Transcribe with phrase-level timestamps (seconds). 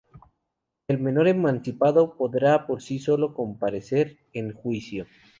[0.87, 5.05] El menor emancipado podrá por sí solo comparecer en juicio.